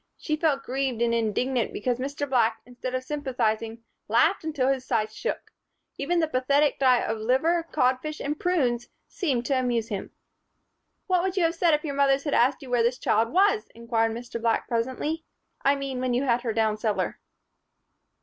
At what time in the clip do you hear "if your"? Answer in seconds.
11.75-11.93